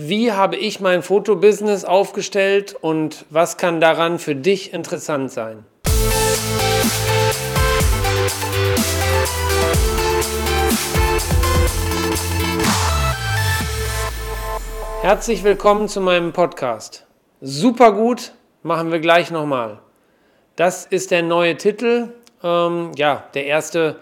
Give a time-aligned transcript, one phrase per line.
[0.00, 5.64] Wie habe ich mein Fotobusiness aufgestellt und was kann daran für dich interessant sein?
[15.02, 17.04] Herzlich willkommen zu meinem Podcast.
[17.40, 18.30] Super gut,
[18.62, 19.80] machen wir gleich nochmal.
[20.54, 22.10] Das ist der neue Titel.
[22.44, 23.96] Ähm, ja, der erste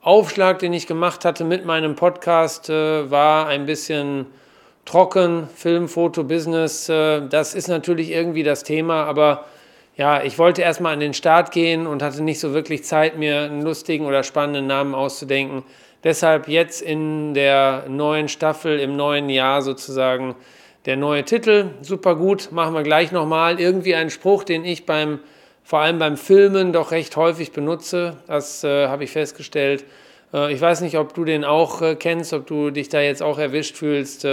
[0.00, 4.26] Aufschlag, den ich gemacht hatte mit meinem Podcast, äh, war ein bisschen
[4.86, 9.44] trocken, Film, Foto, Business, äh, das ist natürlich irgendwie das Thema, aber
[9.96, 13.42] ja, ich wollte erstmal an den Start gehen und hatte nicht so wirklich Zeit, mir
[13.42, 15.62] einen lustigen oder spannenden Namen auszudenken.
[16.04, 20.36] Deshalb jetzt in der neuen Staffel, im neuen Jahr sozusagen
[20.84, 21.70] der neue Titel.
[21.80, 23.58] Super gut, machen wir gleich nochmal.
[23.58, 25.18] Irgendwie ein Spruch, den ich beim,
[25.64, 28.18] vor allem beim Filmen doch recht häufig benutze.
[28.28, 29.84] Das äh, habe ich festgestellt.
[30.32, 33.22] Äh, ich weiß nicht, ob du den auch äh, kennst, ob du dich da jetzt
[33.22, 34.26] auch erwischt fühlst.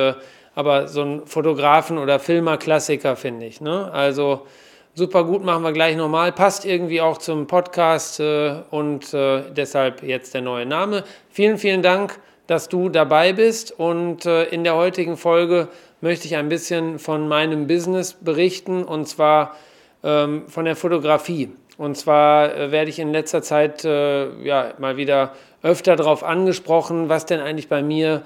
[0.56, 3.62] Äh, aber so ein Fotografen- oder Filmer-Klassiker, finde ich.
[3.62, 3.92] Ne?
[3.92, 4.46] Also
[4.94, 6.32] super gut, machen wir gleich nochmal.
[6.32, 11.04] Passt irgendwie auch zum Podcast äh, und äh, deshalb jetzt der neue Name.
[11.30, 15.70] Vielen, vielen Dank, dass du dabei bist und äh, in der heutigen Folge
[16.02, 19.56] möchte ich ein bisschen von meinem Business berichten und zwar
[20.04, 21.50] ähm, von der Fotografie.
[21.78, 27.08] Und zwar äh, werde ich in letzter Zeit äh, ja, mal wieder öfter darauf angesprochen,
[27.08, 28.24] was denn eigentlich bei mir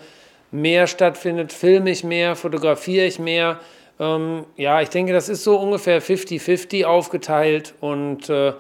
[0.51, 3.59] mehr stattfindet, filme ich mehr, fotografiere ich mehr.
[3.99, 8.53] Ähm, ja, ich denke, das ist so ungefähr 50-50 aufgeteilt und äh,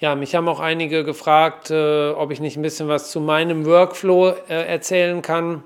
[0.00, 3.66] ja, mich haben auch einige gefragt, äh, ob ich nicht ein bisschen was zu meinem
[3.66, 5.62] Workflow äh, erzählen kann,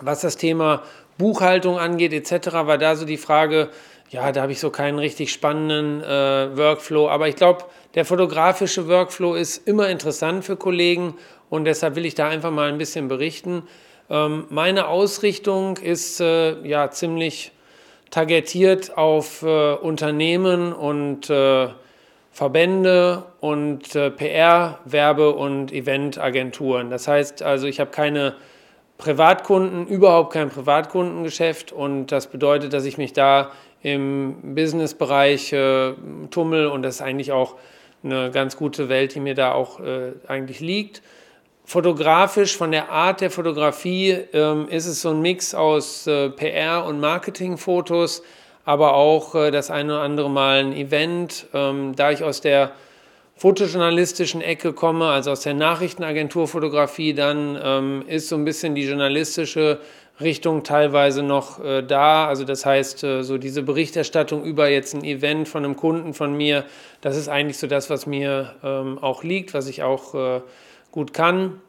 [0.00, 0.82] was das Thema
[1.18, 2.52] Buchhaltung angeht etc.
[2.52, 3.70] War da so die Frage,
[4.08, 8.88] ja, da habe ich so keinen richtig spannenden äh, Workflow, aber ich glaube, der fotografische
[8.88, 11.14] Workflow ist immer interessant für Kollegen
[11.48, 13.64] und deshalb will ich da einfach mal ein bisschen berichten.
[14.10, 17.52] Ähm, meine Ausrichtung ist äh, ja ziemlich
[18.10, 21.68] targetiert auf äh, Unternehmen und äh,
[22.32, 26.90] Verbände und äh, PR, Werbe- und Eventagenturen.
[26.90, 28.34] Das heißt also, ich habe keine
[28.98, 35.92] Privatkunden, überhaupt kein Privatkundengeschäft und das bedeutet, dass ich mich da im Businessbereich äh,
[36.30, 37.56] tummel und das ist eigentlich auch
[38.02, 41.02] eine ganz gute Welt, die mir da auch äh, eigentlich liegt.
[41.70, 46.84] Fotografisch, von der Art der Fotografie, ähm, ist es so ein Mix aus äh, PR-
[46.84, 48.24] und Marketingfotos,
[48.64, 51.46] aber auch äh, das eine oder andere Mal ein Event.
[51.54, 52.72] Ähm, da ich aus der
[53.36, 59.78] fotojournalistischen Ecke komme, also aus der Nachrichtenagenturfotografie, dann ähm, ist so ein bisschen die journalistische
[60.20, 62.26] Richtung teilweise noch äh, da.
[62.26, 66.36] Also das heißt, äh, so diese Berichterstattung über jetzt ein Event von einem Kunden von
[66.36, 66.64] mir,
[67.00, 70.40] das ist eigentlich so das, was mir ähm, auch liegt, was ich auch äh,
[70.92, 71.60] gut kann.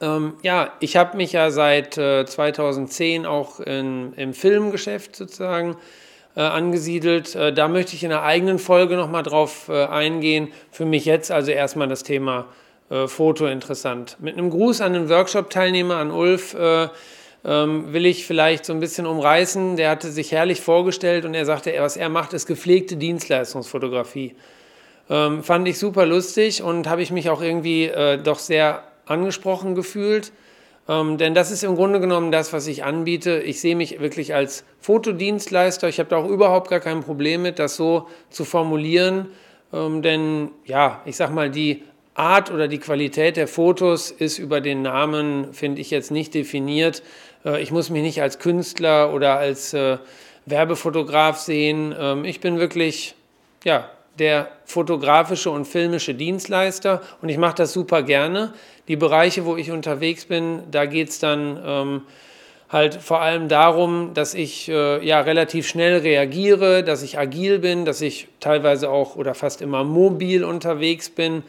[0.00, 5.76] Ähm, ja, ich habe mich ja seit äh, 2010 auch in, im Filmgeschäft sozusagen
[6.36, 7.34] äh, angesiedelt.
[7.34, 10.52] Äh, da möchte ich in einer eigenen Folge nochmal drauf äh, eingehen.
[10.70, 12.46] Für mich jetzt also erstmal das Thema
[12.90, 14.16] äh, Foto interessant.
[14.20, 16.88] Mit einem Gruß an den Workshop-Teilnehmer, an Ulf, äh,
[17.44, 19.76] ähm, will ich vielleicht so ein bisschen umreißen.
[19.76, 24.34] Der hatte sich herrlich vorgestellt und er sagte, was er macht, ist gepflegte Dienstleistungsfotografie.
[25.10, 29.74] Ähm, fand ich super lustig und habe ich mich auch irgendwie äh, doch sehr angesprochen
[29.74, 30.32] gefühlt.
[30.88, 33.40] Ähm, denn das ist im Grunde genommen das, was ich anbiete.
[33.40, 35.88] Ich sehe mich wirklich als Fotodienstleister.
[35.88, 39.28] Ich habe da auch überhaupt gar kein Problem mit, das so zu formulieren.
[39.72, 41.82] Ähm, denn ja, ich sag mal, die
[42.14, 47.02] Art oder die Qualität der Fotos ist über den Namen, finde ich, jetzt nicht definiert.
[47.44, 49.98] Äh, ich muss mich nicht als Künstler oder als äh,
[50.46, 51.94] Werbefotograf sehen.
[51.98, 53.14] Ähm, ich bin wirklich,
[53.64, 58.52] ja, der fotografische und filmische Dienstleister und ich mache das super gerne.
[58.88, 62.02] Die Bereiche, wo ich unterwegs bin, da geht es dann ähm,
[62.68, 67.84] halt vor allem darum, dass ich äh, ja relativ schnell reagiere, dass ich agil bin,
[67.84, 71.42] dass ich teilweise auch oder fast immer mobil unterwegs bin.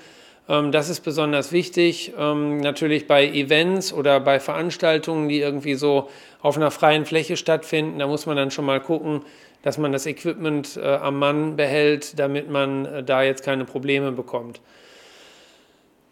[0.47, 2.13] Ähm, das ist besonders wichtig.
[2.17, 6.09] Ähm, natürlich bei Events oder bei Veranstaltungen, die irgendwie so
[6.41, 9.21] auf einer freien Fläche stattfinden, da muss man dann schon mal gucken,
[9.65, 14.11] dass man das Equipment äh, am Mann behält, damit man äh, da jetzt keine Probleme
[14.11, 14.61] bekommt.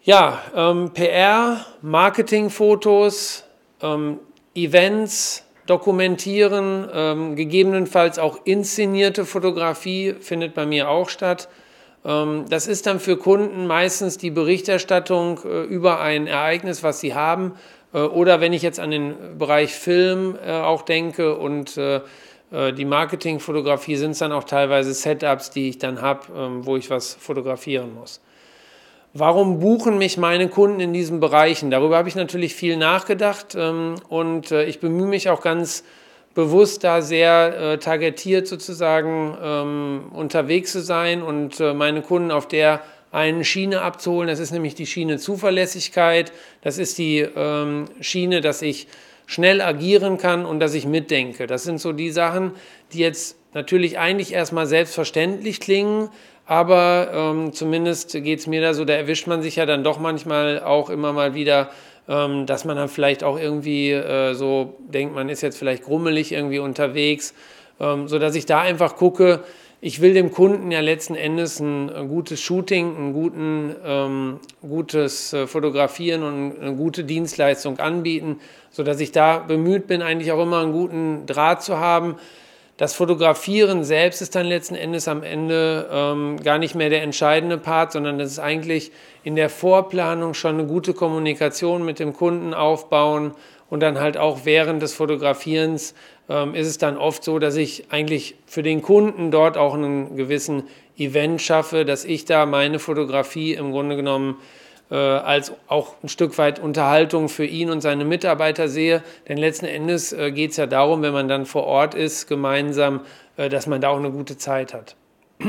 [0.02, 3.46] Ja, ähm, PR, Marketingfotos,
[3.80, 4.18] ähm,
[4.56, 11.48] Events dokumentieren, ähm, gegebenenfalls auch inszenierte Fotografie findet bei mir auch statt.
[12.04, 17.14] Ähm, das ist dann für Kunden meistens die Berichterstattung äh, über ein Ereignis, was sie
[17.14, 17.54] haben.
[17.94, 22.02] Äh, oder wenn ich jetzt an den Bereich Film äh, auch denke und äh,
[22.54, 26.90] die Marketingfotografie sind es dann auch teilweise Setups, die ich dann habe, ähm, wo ich
[26.90, 28.22] was fotografieren muss.
[29.16, 31.70] Warum buchen mich meine Kunden in diesen Bereichen?
[31.70, 35.84] Darüber habe ich natürlich viel nachgedacht ähm, und äh, ich bemühe mich auch ganz
[36.34, 42.48] bewusst da sehr äh, targetiert sozusagen ähm, unterwegs zu sein und äh, meine Kunden auf
[42.48, 44.28] der einen Schiene abzuholen.
[44.28, 46.32] Das ist nämlich die Schiene Zuverlässigkeit.
[46.62, 47.28] Das ist die
[48.02, 48.88] Schiene, dass ich
[49.26, 51.48] schnell agieren kann und dass ich mitdenke.
[51.48, 52.52] Das sind so die Sachen,
[52.92, 56.10] die jetzt natürlich eigentlich erstmal selbstverständlich klingen,
[56.46, 60.00] aber ähm, zumindest geht es mir da so, da erwischt man sich ja dann doch
[60.00, 61.70] manchmal auch immer mal wieder,
[62.10, 66.34] ähm, dass man dann vielleicht auch irgendwie äh, so denkt, man ist jetzt vielleicht grummelig
[66.34, 67.34] irgendwie unterwegs,
[67.80, 69.44] ähm, sodass ich da einfach gucke,
[69.86, 75.46] ich will dem Kunden ja letzten Endes ein, gutes Shooting, ein guten, ähm, gutes äh,
[75.46, 78.40] Fotografieren und eine gute Dienstleistung anbieten,
[78.72, 82.16] sodass ich da bemüht bin, eigentlich auch immer einen guten Draht zu haben.
[82.78, 87.58] Das Fotografieren selbst ist dann letzten Endes am Ende ähm, gar nicht mehr der entscheidende
[87.58, 88.94] Part, sondern das ist eigentlich
[89.26, 93.34] in der Vorplanung schon eine gute Kommunikation mit dem Kunden aufbauen
[93.70, 95.94] und dann halt auch während des Fotografierens
[96.30, 100.16] ähm, ist es dann oft so, dass ich eigentlich für den Kunden dort auch einen
[100.16, 100.64] gewissen
[100.98, 104.38] Event schaffe, dass ich da meine Fotografie im Grunde genommen
[104.92, 109.02] äh, als auch ein Stück weit Unterhaltung für ihn und seine Mitarbeiter sehe.
[109.28, 113.02] Denn letzten Endes äh, geht es ja darum, wenn man dann vor Ort ist, gemeinsam,
[113.38, 114.96] äh, dass man da auch eine gute Zeit hat.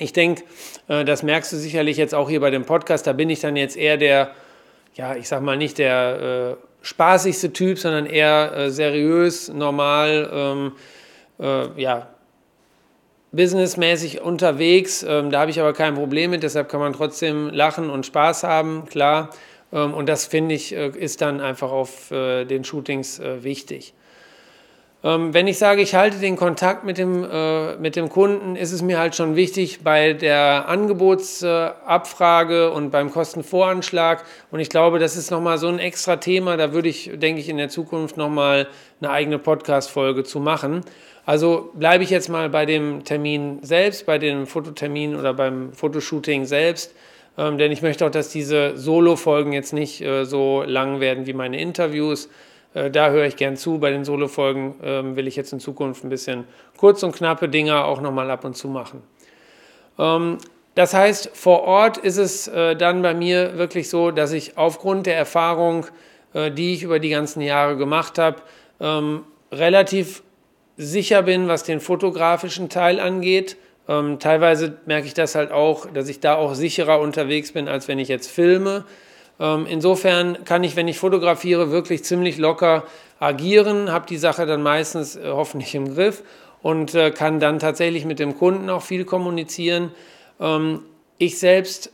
[0.00, 0.44] Ich denke,
[0.86, 3.56] äh, das merkst du sicherlich jetzt auch hier bei dem Podcast, da bin ich dann
[3.56, 4.30] jetzt eher der,
[4.94, 10.72] ja, ich sag mal nicht der äh, spaßigste Typ, sondern eher äh, seriös, normal, ähm,
[11.38, 12.08] äh, ja,
[13.30, 15.04] businessmäßig unterwegs.
[15.06, 18.44] Ähm, da habe ich aber kein Problem mit, deshalb kann man trotzdem lachen und Spaß
[18.44, 19.28] haben, klar.
[19.70, 23.92] Ähm, und das finde ich, äh, ist dann einfach auf äh, den Shootings äh, wichtig.
[25.04, 28.72] Ähm, wenn ich sage, ich halte den Kontakt mit dem, äh, mit dem Kunden, ist
[28.72, 34.24] es mir halt schon wichtig bei der Angebotsabfrage und beim Kostenvoranschlag.
[34.50, 36.56] Und ich glaube, das ist nochmal so ein extra Thema.
[36.56, 38.66] Da würde ich, denke ich, in der Zukunft nochmal
[39.00, 40.80] eine eigene Podcast-Folge zu machen.
[41.24, 46.44] Also bleibe ich jetzt mal bei dem Termin selbst, bei dem Fototermin oder beim Fotoshooting
[46.44, 46.92] selbst.
[47.36, 51.34] Ähm, denn ich möchte auch, dass diese Solo-Folgen jetzt nicht äh, so lang werden wie
[51.34, 52.28] meine Interviews äh,
[52.74, 53.78] da höre ich gern zu.
[53.78, 56.44] Bei den Solo-Folgen ähm, will ich jetzt in Zukunft ein bisschen
[56.76, 59.02] kurz und knappe Dinge auch nochmal ab und zu machen.
[59.98, 60.38] Ähm,
[60.74, 65.06] das heißt, vor Ort ist es äh, dann bei mir wirklich so, dass ich aufgrund
[65.06, 65.86] der Erfahrung,
[66.34, 68.42] äh, die ich über die ganzen Jahre gemacht habe,
[68.80, 70.22] ähm, relativ
[70.76, 73.56] sicher bin, was den fotografischen Teil angeht.
[73.88, 77.98] teilweise merke ich das halt auch, dass ich da auch sicherer unterwegs bin, als wenn
[77.98, 78.84] ich jetzt filme.
[79.40, 82.84] Ähm, insofern kann ich, wenn ich fotografiere, wirklich ziemlich locker
[83.20, 86.22] agieren, habe die Sache dann meistens äh, hoffentlich im Griff
[86.62, 89.92] und äh, kann dann tatsächlich mit dem Kunden auch viel kommunizieren.
[90.40, 90.82] Ähm,
[91.18, 91.92] ich selbst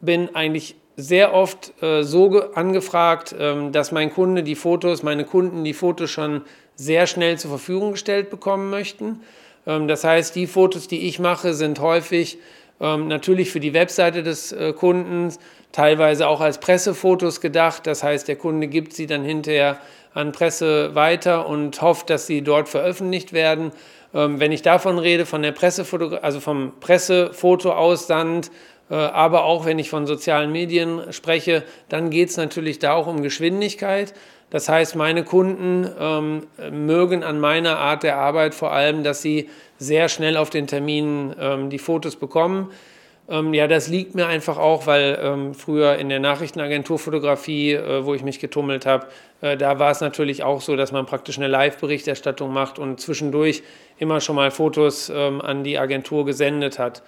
[0.00, 5.64] bin eigentlich sehr oft äh, so angefragt, ähm, dass mein Kunde die Fotos, meine Kunden
[5.64, 6.42] die Fotos schon
[6.76, 9.20] sehr schnell zur Verfügung gestellt bekommen möchten.
[9.64, 12.38] das heißt, die Fotos, die ich mache, sind häufig
[12.80, 15.32] natürlich für die Webseite des Kunden,
[15.72, 17.86] teilweise auch als Pressefotos gedacht.
[17.86, 19.78] Das heißt, der Kunde gibt sie dann hinterher
[20.14, 23.72] an Presse weiter und hofft, dass sie dort veröffentlicht werden.
[24.14, 28.50] Ähm, wenn ich davon rede, von der Pressefoto, also vom Pressefotoaussand,
[28.90, 33.08] äh, aber auch wenn ich von sozialen Medien spreche, dann geht es natürlich da auch
[33.08, 34.14] um Geschwindigkeit.
[34.50, 39.48] Das heißt, meine Kunden ähm, mögen an meiner Art der Arbeit vor allem, dass sie
[39.84, 42.70] sehr schnell auf den Terminen ähm, die Fotos bekommen.
[43.28, 48.14] Ähm, ja, das liegt mir einfach auch, weil ähm, früher in der Nachrichtenagenturfotografie, äh, wo
[48.14, 49.06] ich mich getummelt habe,
[49.40, 53.62] äh, da war es natürlich auch so, dass man praktisch eine Live-Berichterstattung macht und zwischendurch
[53.98, 57.02] immer schon mal Fotos ähm, an die Agentur gesendet hat.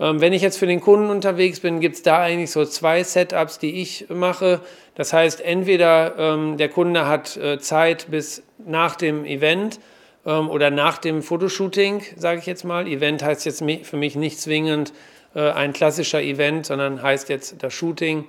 [0.00, 3.04] Ähm, wenn ich jetzt für den Kunden unterwegs bin, gibt es da eigentlich so zwei
[3.04, 4.60] Setups, die ich mache.
[4.96, 9.78] Das heißt, entweder ähm, der Kunde hat äh, Zeit bis nach dem Event
[10.26, 12.86] ähm, oder nach dem Fotoshooting, sage ich jetzt mal.
[12.86, 14.92] Event heißt jetzt für mich nicht zwingend,
[15.34, 18.24] äh, ein klassischer Event, sondern heißt jetzt das Shooting.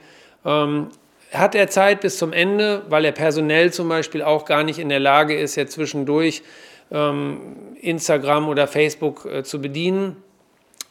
[0.45, 0.87] Ähm,
[1.33, 4.89] hat er Zeit bis zum Ende, weil er personell zum Beispiel auch gar nicht in
[4.89, 6.43] der Lage ist, jetzt zwischendurch
[6.91, 7.39] ähm,
[7.81, 10.17] Instagram oder Facebook äh, zu bedienen?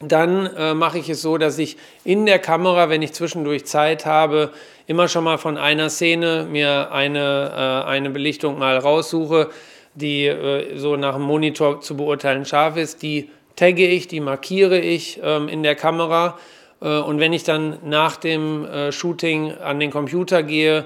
[0.01, 4.05] Dann äh, mache ich es so, dass ich in der Kamera, wenn ich zwischendurch Zeit
[4.05, 4.51] habe,
[4.85, 9.49] immer schon mal von einer Szene mir eine, äh, eine Belichtung mal raussuche,
[9.95, 14.79] die äh, so nach dem Monitor zu beurteilen scharf ist, die tagge ich, die markiere
[14.79, 16.37] ich ähm, in der Kamera.
[16.81, 20.85] Äh, und wenn ich dann nach dem äh, Shooting an den Computer gehe,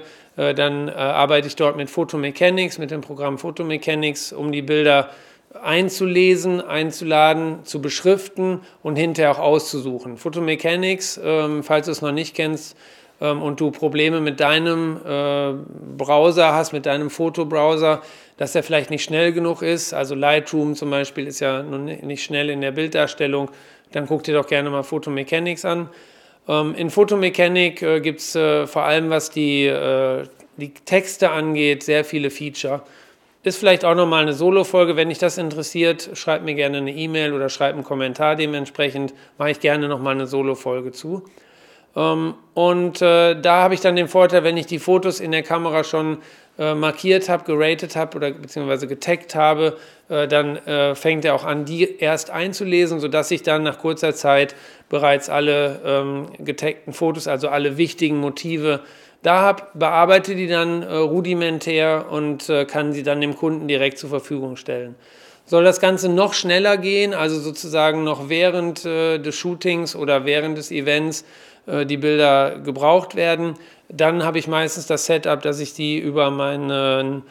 [0.54, 5.10] dann arbeite ich dort mit Photomechanics, mit dem Programm Photomechanics, um die Bilder
[5.60, 10.16] einzulesen, einzuladen, zu beschriften und hinterher auch auszusuchen.
[10.16, 12.76] Photomechanics, ähm, falls du es noch nicht kennst,
[13.20, 15.00] ähm, und du Probleme mit deinem
[15.96, 18.00] Browser hast, mit deinem Fotobrowser,
[18.38, 19.92] dass er vielleicht nicht schnell genug ist.
[19.92, 23.50] Also Lightroom zum Beispiel ist ja nicht schnell in der Bilddarstellung.
[23.92, 25.90] Dann guckt ihr doch gerne mal Photomechanics an.
[26.48, 30.24] Ähm, in Photomechanik äh, gibt es äh, vor allem, was die, äh,
[30.56, 32.82] die Texte angeht, sehr viele Feature.
[33.42, 34.96] Ist vielleicht auch nochmal eine Solo-Folge.
[34.96, 39.14] Wenn dich das interessiert, schreib mir gerne eine E-Mail oder schreib einen Kommentar dementsprechend.
[39.36, 41.24] Mache ich gerne nochmal eine Solo-Folge zu.
[41.96, 45.42] Ähm, und äh, da habe ich dann den Vorteil, wenn ich die Fotos in der
[45.42, 46.18] Kamera schon
[46.58, 49.76] äh, markiert habe, geratet habe oder beziehungsweise getaggt habe,
[50.08, 54.14] äh, dann äh, fängt er auch an, die erst einzulesen, sodass ich dann nach kurzer
[54.14, 54.54] Zeit
[54.88, 58.80] bereits alle ähm, getagten Fotos, also alle wichtigen Motive
[59.22, 63.98] da habe, bearbeite die dann äh, rudimentär und äh, kann sie dann dem Kunden direkt
[63.98, 64.94] zur Verfügung stellen.
[65.44, 70.58] Soll das Ganze noch schneller gehen, also sozusagen noch während äh, des Shootings oder während
[70.58, 71.24] des Events
[71.66, 73.54] äh, die Bilder gebraucht werden,
[73.88, 77.22] dann habe ich meistens das Setup, dass ich die über meinen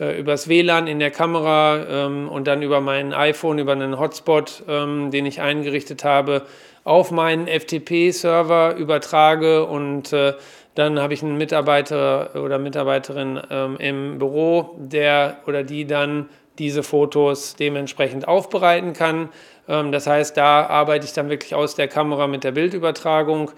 [0.00, 4.64] äh, übers WLAN in der Kamera ähm, und dann über mein iPhone, über einen Hotspot,
[4.68, 6.42] ähm, den ich eingerichtet habe,
[6.82, 10.34] auf meinen FTP-Server übertrage und äh,
[10.74, 16.28] dann habe ich einen Mitarbeiter oder Mitarbeiterin ähm, im Büro, der oder die dann
[16.58, 19.28] diese Fotos dementsprechend aufbereiten kann.
[19.68, 23.52] Ähm, das heißt, da arbeite ich dann wirklich aus der Kamera mit der Bildübertragung.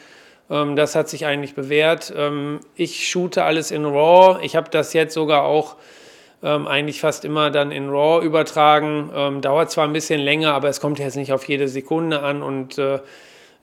[0.50, 2.12] Ähm, das hat sich eigentlich bewährt.
[2.16, 4.44] Ähm, ich shoote alles in RAW.
[4.44, 5.76] Ich habe das jetzt sogar auch
[6.42, 9.40] ähm, eigentlich fast immer dann in RAW übertragen.
[9.40, 12.78] Dauert zwar ein bisschen länger, aber es kommt jetzt nicht auf jede Sekunde an und
[12.78, 13.00] äh,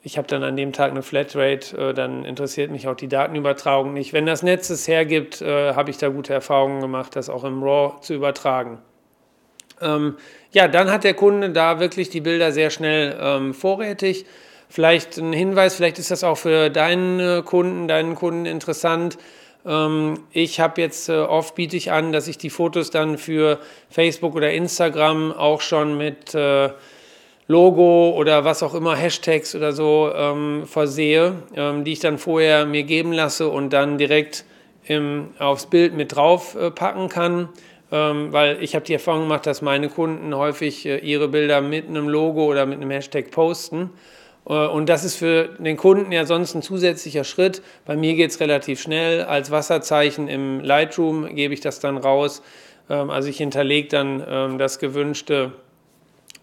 [0.06, 3.94] ich habe dann an dem Tag eine Flatrate, äh, dann interessiert mich auch die Datenübertragung
[3.94, 4.12] nicht.
[4.12, 7.64] Wenn das Netz es hergibt, äh, habe ich da gute Erfahrungen gemacht, das auch im
[7.64, 8.80] RAW zu übertragen.
[10.52, 14.26] Ja, dann hat der Kunde da wirklich die Bilder sehr schnell vorrätig.
[14.74, 19.20] Vielleicht ein Hinweis, vielleicht ist das auch für deinen Kunden, deinen Kunden interessant.
[19.68, 23.60] Ähm, ich habe jetzt äh, oft biete ich an, dass ich die Fotos dann für
[23.92, 26.72] Facebook oder Instagram auch schon mit äh,
[27.46, 32.66] Logo oder was auch immer, Hashtags oder so ähm, versehe, ähm, die ich dann vorher
[32.66, 34.44] mir geben lasse und dann direkt
[34.86, 37.50] im, aufs Bild mit drauf äh, packen kann.
[37.92, 42.10] Weil ich habe die Erfahrung gemacht, dass meine Kunden häufig äh, ihre Bilder mit einem
[42.10, 43.92] Logo oder mit einem Hashtag posten.
[44.48, 47.62] Äh, und das ist für den Kunden ja sonst ein zusätzlicher Schritt.
[47.86, 49.24] Bei mir geht es relativ schnell.
[49.24, 52.42] Als Wasserzeichen im Lightroom gebe ich das dann raus.
[52.90, 55.54] Ähm, also ich hinterlege dann ähm, das gewünschte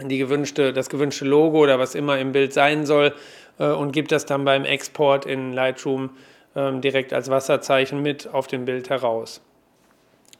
[0.08, 3.14] die gewünschte, das gewünschte Logo oder was immer im Bild sein soll
[3.58, 6.10] äh, und gibt das dann beim Export in Lightroom
[6.56, 9.40] ähm, direkt als Wasserzeichen mit auf dem Bild heraus.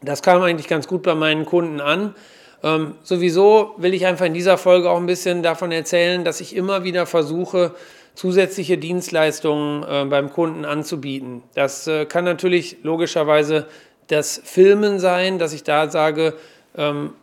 [0.03, 2.15] Das kam eigentlich ganz gut bei meinen Kunden an.
[2.63, 6.55] Ähm, sowieso will ich einfach in dieser Folge auch ein bisschen davon erzählen, dass ich
[6.55, 7.75] immer wieder versuche,
[8.15, 11.43] zusätzliche Dienstleistungen äh, beim Kunden anzubieten.
[11.55, 13.67] Das äh, kann natürlich logischerweise
[14.09, 16.35] das Filmen sein, dass ich da sage,
[16.77, 17.15] ähm,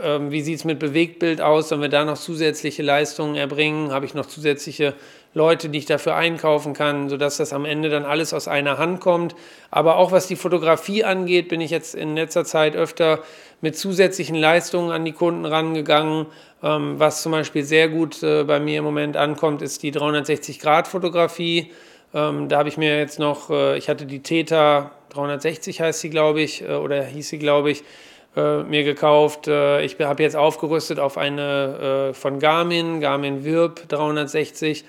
[0.00, 1.68] ähm, wie sieht es mit Bewegtbild aus?
[1.68, 3.92] Sollen wir da noch zusätzliche Leistungen erbringen?
[3.92, 4.94] Habe ich noch zusätzliche
[5.32, 9.00] Leute, die ich dafür einkaufen kann, sodass das am Ende dann alles aus einer Hand
[9.00, 9.34] kommt?
[9.72, 13.20] Aber auch was die Fotografie angeht, bin ich jetzt in letzter Zeit öfter
[13.64, 16.26] mit zusätzlichen Leistungen an die Kunden rangegangen.
[16.62, 21.72] Ähm, was zum Beispiel sehr gut äh, bei mir im Moment ankommt, ist die 360-Grad-Fotografie.
[22.12, 26.10] Ähm, da habe ich mir jetzt noch, äh, ich hatte die Theta 360 heißt sie,
[26.10, 27.82] glaube ich, äh, oder hieß sie, glaube ich,
[28.36, 29.46] mir gekauft.
[29.46, 34.84] Ich habe jetzt aufgerüstet auf eine von Garmin, Garmin Wirb 360.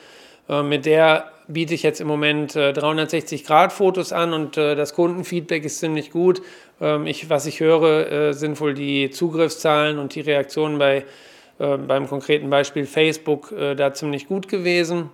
[0.49, 6.09] Äh, mit der biete ich jetzt im Moment 360-Grad-Fotos an und das Kundenfeedback ist ziemlich
[6.09, 6.41] gut.
[6.81, 11.05] Ähm, ich, was ich höre, sind wohl die Zugriffszahlen und die Reaktionen bei,
[11.59, 15.11] beim konkreten Beispiel Facebook da ziemlich gut gewesen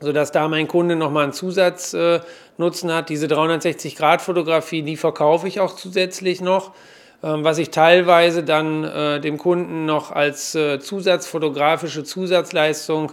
[0.00, 3.10] sodass da mein Kunde nochmal einen Zusatznutzen hat.
[3.10, 6.72] Diese 360-Grad-Fotografie, die verkaufe ich auch zusätzlich noch.
[7.22, 13.12] Ähm, was ich teilweise dann äh, dem Kunden noch als äh, Zusatzfotografische Zusatzleistung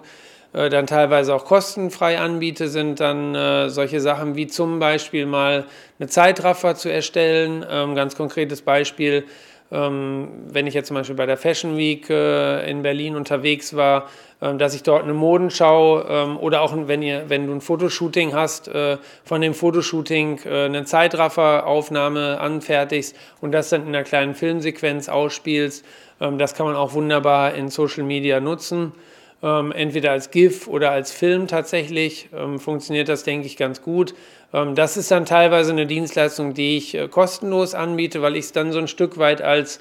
[0.53, 5.65] äh, dann teilweise auch kostenfrei anbiete, sind dann äh, solche Sachen wie zum Beispiel mal
[5.99, 7.65] eine Zeitraffer zu erstellen.
[7.69, 9.25] Ähm, ganz konkretes Beispiel,
[9.71, 14.07] ähm, wenn ich jetzt zum Beispiel bei der Fashion Week äh, in Berlin unterwegs war,
[14.39, 18.33] ähm, dass ich dort eine Modenschau ähm, oder auch wenn, ihr, wenn du ein Fotoshooting
[18.33, 24.35] hast, äh, von dem Fotoshooting äh, eine Zeitrafferaufnahme anfertigst und das dann in einer kleinen
[24.35, 25.83] Filmsequenz ausspielst.
[26.19, 28.91] das kann man auch wunderbar in Social Media nutzen.
[29.41, 34.15] Entweder als GIF oder als Film tatsächlich funktioniert das, denke ich, ganz gut.
[34.53, 38.51] Ähm, das ist dann teilweise eine Dienstleistung, die ich äh, kostenlos anbiete, weil ich es
[38.51, 39.79] dann so ein Stück weit als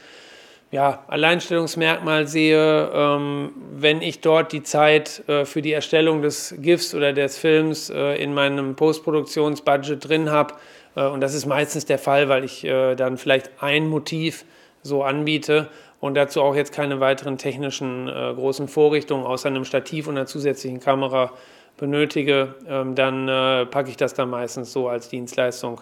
[0.72, 6.92] ja, Alleinstellungsmerkmal sehe, ähm, wenn ich dort die Zeit äh, für die Erstellung des GIFs
[6.94, 10.54] oder des Films äh, in meinem Postproduktionsbudget drin habe.
[10.96, 14.46] und das ist meistens der Fall, weil ich dann vielleicht ein Motiv
[14.82, 15.68] so anbiete
[16.00, 20.26] und dazu auch jetzt keine weiteren technischen äh, großen Vorrichtungen außer einem Stativ und einer
[20.26, 21.32] zusätzlichen Kamera
[21.76, 25.80] benötige, ähm, dann äh, packe ich das dann meistens so als Dienstleistung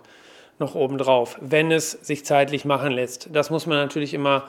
[0.58, 3.28] noch oben drauf, wenn es sich zeitlich machen lässt.
[3.32, 4.44] Das muss man natürlich immer,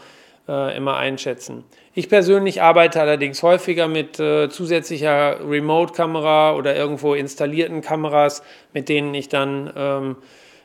[0.48, 1.64] äh, immer einschätzen.
[1.94, 8.44] Ich persönlich arbeite allerdings häufiger mit äh, zusätzlicher Remote-Kamera oder irgendwo installierten Kameras,
[8.74, 10.16] mit denen ich dann ähm,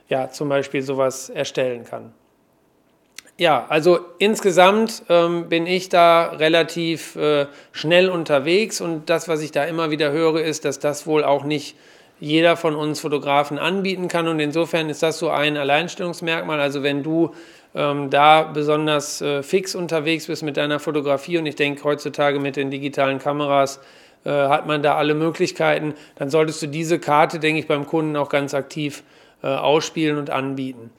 [0.08, 2.12] ja, zum Beispiel sowas erstellen kann.
[3.40, 9.50] Ja, also insgesamt ähm, bin ich da relativ äh, schnell unterwegs und das, was ich
[9.50, 11.74] da immer wieder höre, ist, dass das wohl auch nicht
[12.20, 16.60] jeder von uns Fotografen anbieten kann und insofern ist das so ein Alleinstellungsmerkmal.
[16.60, 17.30] Also wenn du
[17.74, 22.56] ähm, da besonders äh, fix unterwegs bist mit deiner Fotografie und ich denke heutzutage mit
[22.56, 23.80] den digitalen Kameras
[24.24, 28.18] äh, hat man da alle Möglichkeiten, dann solltest du diese Karte, denke ich, beim Kunden
[28.18, 29.02] auch ganz aktiv
[29.42, 30.90] äh, ausspielen und anbieten.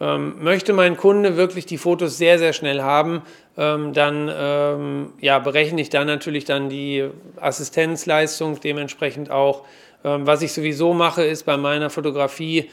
[0.00, 3.22] Ähm, möchte mein Kunde wirklich die Fotos sehr, sehr schnell haben,
[3.56, 9.64] ähm, dann ähm, ja, berechne ich da natürlich dann die Assistenzleistung dementsprechend auch.
[10.02, 12.70] Was ich sowieso mache, ist bei meiner Fotografie,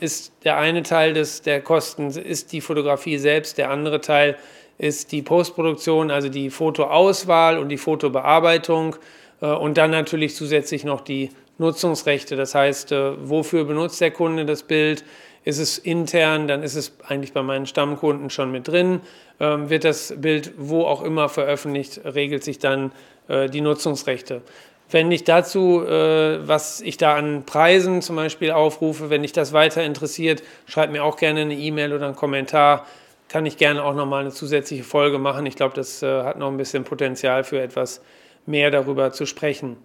[0.00, 4.36] ist der eine Teil des, der Kosten ist die Fotografie selbst, der andere Teil
[4.82, 8.96] ist die Postproduktion, also die Fotoauswahl und die Fotobearbeitung
[9.40, 12.34] äh, und dann natürlich zusätzlich noch die Nutzungsrechte.
[12.36, 15.04] Das heißt, äh, wofür benutzt der Kunde das Bild?
[15.44, 19.00] Ist es intern, dann ist es eigentlich bei meinen Stammkunden schon mit drin.
[19.40, 22.92] Ähm, wird das Bild wo auch immer veröffentlicht, regelt sich dann
[23.28, 24.42] äh, die Nutzungsrechte.
[24.90, 29.52] Wenn ich dazu, äh, was ich da an Preisen zum Beispiel aufrufe, wenn dich das
[29.52, 32.86] weiter interessiert, schreib mir auch gerne eine E-Mail oder einen Kommentar.
[33.28, 35.46] Kann ich gerne auch nochmal eine zusätzliche Folge machen.
[35.46, 38.02] Ich glaube, das äh, hat noch ein bisschen Potenzial für etwas
[38.44, 39.78] mehr darüber zu sprechen.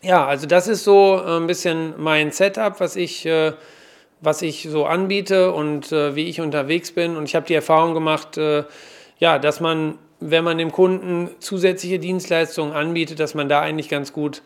[0.00, 3.52] Ja, also das ist so äh, ein bisschen mein Setup, was ich äh,
[4.24, 7.16] was ich so anbiete und äh, wie ich unterwegs bin.
[7.16, 8.64] Und ich habe die Erfahrung gemacht, äh,
[9.18, 14.12] ja, dass man, wenn man dem Kunden zusätzliche Dienstleistungen anbietet, dass man da eigentlich ganz
[14.12, 14.42] gut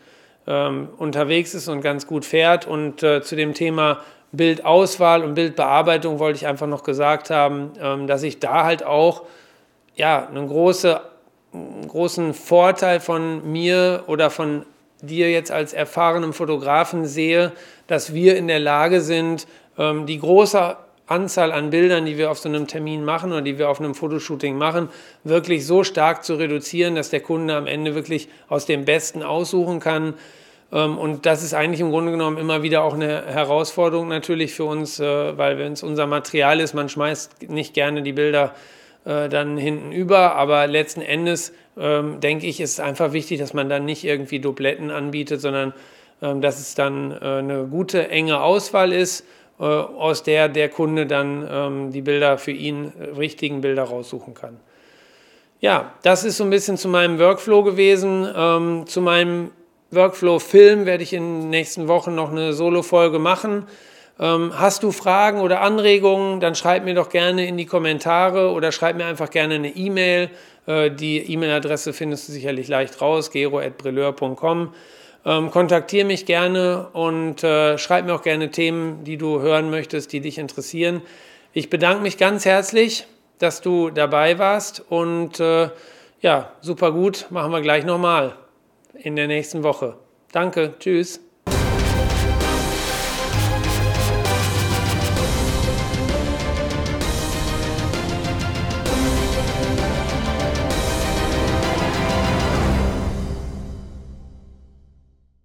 [0.47, 2.67] ähm, unterwegs ist und ganz gut fährt.
[2.67, 3.99] Und äh, zu dem Thema
[4.31, 9.23] Bildauswahl und Bildbearbeitung wollte ich einfach noch gesagt haben, ähm, dass ich da halt auch
[9.95, 11.01] ja, einen, große,
[11.87, 14.65] großen Vorteil von mir oder von
[15.01, 17.51] dir jetzt als erfahrenem Fotografen sehe,
[17.87, 19.47] dass wir in der Lage sind,
[19.79, 20.75] die große
[21.09, 23.95] Anzahl an Bildern, die wir auf so einem Termin machen oder die wir auf einem
[23.95, 24.89] Fotoshooting machen,
[25.23, 29.79] wirklich so stark zu reduzieren, dass der Kunde am Ende wirklich aus dem Besten aussuchen
[29.79, 30.13] kann.
[30.71, 34.65] Ähm, und das ist eigentlich im Grunde genommen immer wieder auch eine Herausforderung natürlich für
[34.65, 38.53] uns, äh, weil wenn es unser Material ist, man schmeißt nicht gerne die Bilder
[39.05, 43.55] äh, dann hinten über, aber letzten Endes ähm, denke ich, ist es einfach wichtig, dass
[43.55, 45.73] man dann nicht irgendwie Dubletten anbietet, sondern
[46.21, 49.25] dass es dann äh, eine gute, enge Auswahl ist
[49.63, 54.57] aus der der Kunde dann ähm, die Bilder für ihn, äh, richtigen Bilder raussuchen kann.
[55.59, 58.27] Ja, das ist so ein bisschen zu meinem Workflow gewesen.
[58.33, 59.51] Ähm, zu meinem
[59.91, 63.65] Workflow-Film werde ich in den nächsten Wochen noch eine Solo-Folge machen.
[64.19, 68.71] Ähm, hast du Fragen oder Anregungen, dann schreib mir doch gerne in die Kommentare oder
[68.71, 70.29] schreib mir einfach gerne eine E-Mail.
[70.67, 74.73] Äh, die E-Mail-Adresse findest du sicherlich leicht raus, gero.brilleur.com.
[75.25, 80.13] Ähm, kontaktiere mich gerne und äh, schreib mir auch gerne Themen, die du hören möchtest,
[80.13, 81.01] die dich interessieren.
[81.51, 83.05] Ich bedanke mich ganz herzlich,
[83.37, 85.69] dass du dabei warst und äh,
[86.21, 88.35] ja, super gut, machen wir gleich nochmal
[88.93, 89.97] in der nächsten Woche.
[90.31, 91.21] Danke, tschüss.